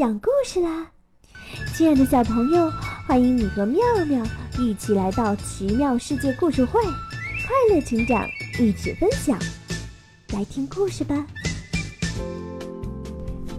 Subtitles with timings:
[0.00, 0.86] 讲故事啦！
[1.74, 2.72] 亲爱的小朋友，
[3.06, 3.78] 欢迎你和妙
[4.08, 4.24] 妙
[4.58, 8.26] 一起来到奇妙世界故事会，快乐成长，
[8.58, 9.38] 一起分享。
[10.32, 11.26] 来听故事吧！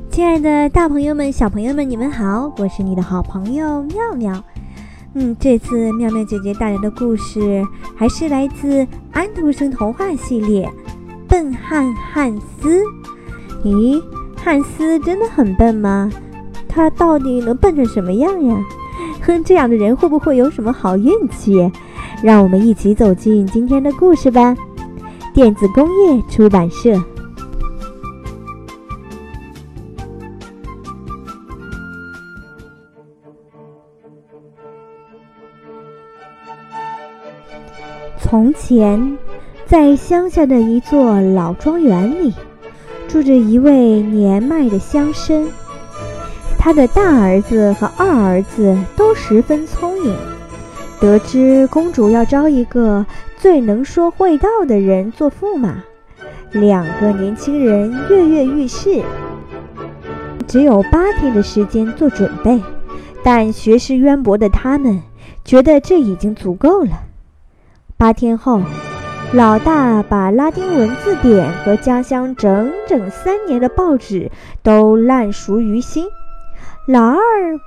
[0.10, 4.44] 亲爱的大朋友们、小朋友们，你们好，我是你的好朋友妙妙。
[5.14, 7.64] 嗯，这次妙妙姐姐带来的故事
[7.96, 10.68] 还是来自安徒生童话系列
[11.28, 12.82] 《笨汉汉斯》。
[13.64, 14.04] 咦，
[14.36, 16.12] 汉斯真的很笨吗？
[16.74, 18.58] 他到底能笨成什么样呀？
[19.22, 21.70] 哼， 这样的人会不会有什么好运气？
[22.24, 24.56] 让我们一起走进今天的故事吧。
[25.34, 27.02] 电子工业出版社。
[38.20, 39.18] 从前，
[39.66, 42.34] 在乡下的一座老庄园里，
[43.08, 45.46] 住着一位年迈的乡绅。
[46.64, 50.16] 他的大儿子和二儿子都十分聪颖。
[51.00, 53.04] 得知公主要招一个
[53.36, 55.84] 最能说会道的人做驸马，
[56.52, 59.02] 两个年轻人跃跃欲试。
[60.48, 62.62] 只有八天的时间做准备，
[63.24, 65.02] 但学识渊博的他们
[65.44, 66.92] 觉得这已经足够了。
[67.98, 68.62] 八天后，
[69.34, 74.30] 老大把拉丁文字典和家乡整整三年的报纸
[74.62, 76.06] 都烂熟于心。
[76.88, 77.18] 老二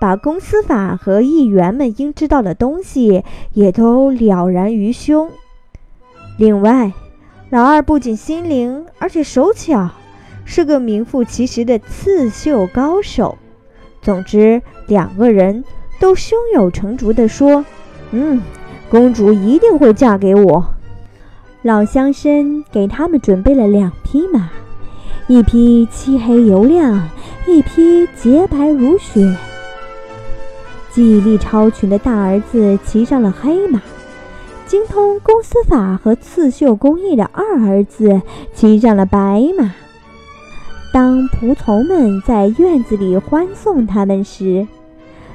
[0.01, 5.31] 把公司法和议员们应知道的东西也都了然于胸。
[6.37, 6.93] 另外，
[7.51, 9.91] 老二不仅心灵，而且手巧，
[10.45, 13.39] 是个名副其实的刺绣高手。
[14.03, 15.65] 总之，两个人
[16.01, 17.65] 都胸有成竹地说
[18.11, 18.43] ：“嗯，
[18.91, 20.67] 公主一定会嫁给我。”
[21.63, 24.51] 老乡绅给他们准备了两匹马。
[25.27, 27.09] 一匹漆黑油亮，
[27.47, 29.37] 一匹洁白如雪。
[30.91, 33.83] 记忆力超群的大儿子骑上了黑马，
[34.67, 38.23] 精通公司法和刺绣工艺的二儿子
[38.55, 39.75] 骑上了白马。
[40.93, 44.67] 当仆从们在院子里欢送他们时，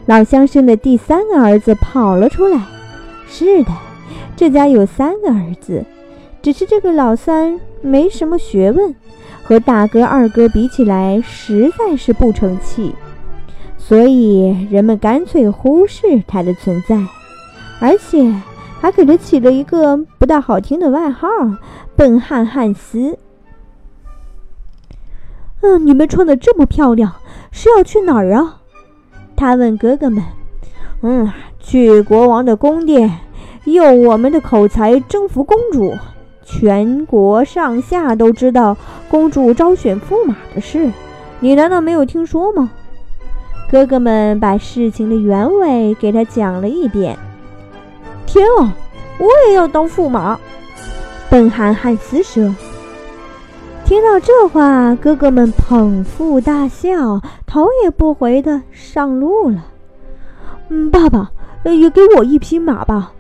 [0.06, 2.62] 老乡生的第三个儿子跑了出来。
[3.28, 3.72] 是的，
[4.36, 5.84] 这家有三个儿子，
[6.42, 8.96] 只是这个老三没什么学问。
[9.50, 12.94] 和大哥、二哥比起来，实在是不成器，
[13.80, 16.96] 所以人们干脆忽视他的存在，
[17.80, 18.32] 而且
[18.80, 21.28] 还给他起了一个不大好听的外号——
[21.98, 23.18] 笨汉汉斯。
[25.62, 27.16] 嗯，你们穿的这么漂亮，
[27.52, 28.62] 是要去哪儿啊？
[29.36, 30.24] 他问哥哥们。
[31.02, 31.28] 嗯，
[31.60, 33.18] 去国王的宫殿，
[33.64, 35.98] 用我们的口才征服公主。
[36.52, 38.76] 全国上下都知道
[39.08, 40.92] 公主招选驸马的事，
[41.40, 42.72] 你难道没有听说吗？
[43.70, 47.16] 哥哥们把事情的原委给他讲了一遍。
[48.26, 48.74] 天啊，
[49.20, 50.40] 我也要当驸马！
[51.30, 52.44] 笨汉汉斯说。
[53.86, 59.66] 听到这话，哥哥们捧腹大笑，头也不回的上路了。
[60.70, 61.32] 嗯，爸爸，
[61.64, 63.12] 也给我一匹马吧！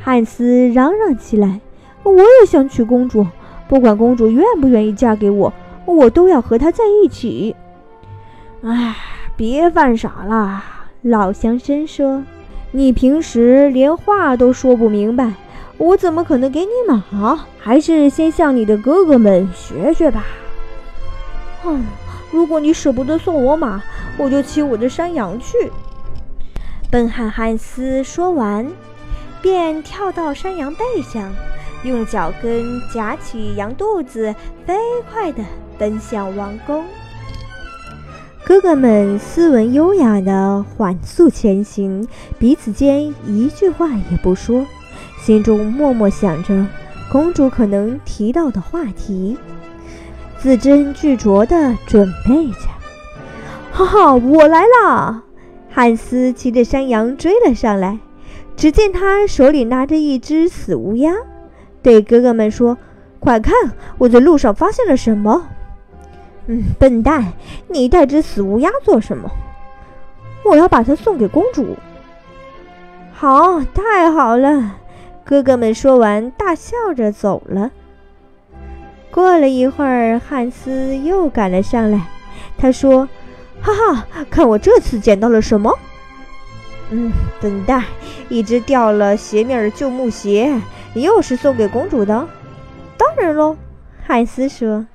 [0.00, 1.60] 汉斯嚷嚷起来。
[2.02, 3.26] 我也想娶公主，
[3.68, 5.52] 不管公主愿不愿意嫁给我，
[5.84, 7.54] 我都要和她在一起。
[8.62, 8.96] 哎，
[9.36, 10.64] 别犯傻了，
[11.02, 12.24] 老乡绅说
[12.72, 15.32] ：“你平时连话都说不明白，
[15.76, 17.46] 我怎么可能给你马？
[17.58, 20.24] 还是先向你的哥哥们学学吧。”
[21.64, 21.78] 哦，
[22.30, 23.82] 如果你舍不得送我马，
[24.16, 25.70] 我就骑我的山羊去。”
[26.90, 28.66] 笨汉汉斯说完，
[29.42, 31.30] 便跳到山羊背上。
[31.84, 34.34] 用脚跟夹起羊肚子，
[34.66, 34.74] 飞
[35.10, 35.44] 快地
[35.78, 36.84] 奔向王宫。
[38.44, 44.66] 哥哥们斯文优雅地缓速前行，彼此间一句话也不说，
[45.20, 46.66] 心中默默想着
[47.12, 49.36] 公主可能提到的话题，
[50.38, 52.68] 字斟句酌地准备着。
[53.70, 55.22] 哈哈，我来啦！
[55.70, 57.98] 汉斯骑着山羊追了上来，
[58.56, 61.12] 只见他手里拿着一只死乌鸦。
[61.88, 62.76] 对哥哥们说
[63.18, 63.54] ：“快看，
[63.96, 65.48] 我在路上发现了什么！”
[66.46, 67.32] 嗯，笨蛋，
[67.68, 69.30] 你带只死乌鸦做什么？
[70.44, 71.78] 我要把它送给公主。
[73.10, 74.76] 好，太好了！
[75.24, 77.70] 哥哥们说完，大笑着走了。
[79.10, 82.02] 过了一会儿，汉斯又赶了上来。
[82.58, 83.08] 他说
[83.62, 85.72] ：“哈哈，看我这次捡到了什么？”
[86.92, 87.10] 嗯，
[87.40, 87.82] 笨蛋，
[88.28, 90.60] 一只掉了鞋面的旧木鞋。
[90.94, 92.28] 又是送给公主的，
[92.96, 93.56] 当然喽，
[94.06, 94.86] 汉斯说。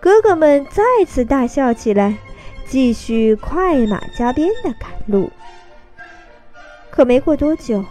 [0.00, 2.16] 哥哥们再次大笑起来，
[2.66, 5.30] 继续快马加鞭的赶路。
[6.90, 7.84] 可没过多久，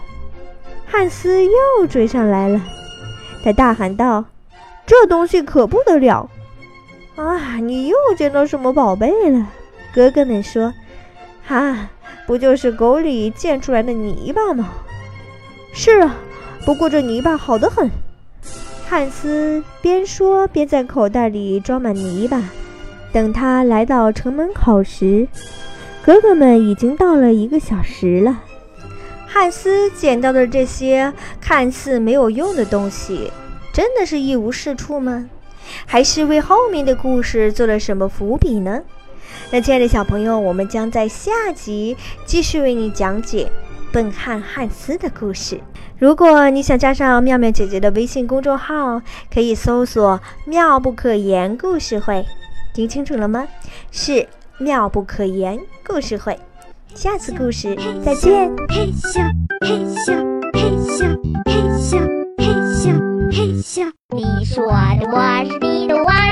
[0.85, 2.61] 汉斯又追上来了。
[3.43, 4.25] 他大喊道
[4.85, 6.29] ：“这东西可不得了！
[7.15, 9.47] 啊，你又捡到什么宝贝了？”
[9.93, 10.73] 哥哥们说
[11.45, 11.89] ：“哈，
[12.25, 14.69] 不就是沟里溅出来的泥巴吗
[15.73, 16.15] ？”“是啊，
[16.65, 17.89] 不过这泥巴好得很。”
[18.87, 22.41] 汉斯边说边在口袋里装满泥巴。
[23.11, 25.27] 等他来到城门口时，
[26.03, 28.41] 哥哥们已经到了一个小时了。
[29.27, 33.31] 汉斯捡到的这些看似没有用的东西，
[33.71, 35.29] 真的是一无是处吗？
[35.85, 38.81] 还是为后面的故事做了什么伏笔呢？
[39.51, 41.95] 那亲爱的小朋友，我们将在下集
[42.25, 43.51] 继续为你讲解
[43.93, 45.61] 笨汉汉斯的故事。
[45.99, 48.99] 如果你想加上妙妙姐姐的微信公众号，
[49.31, 52.25] 可以搜索“妙不可言故事会”。
[52.73, 53.47] 听清楚了吗？
[53.91, 56.37] 是妙不可言故事会。
[56.95, 58.51] 下次故事再见。
[58.69, 59.21] 嘿咻
[59.61, 60.11] 嘿咻
[60.51, 60.97] 嘿咻
[61.35, 61.99] 嘿咻
[62.37, 62.91] 嘿咻
[63.31, 66.22] 嘿咻，你说的我是你的，我是你。